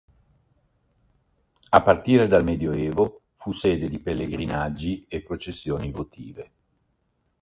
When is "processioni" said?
5.21-5.91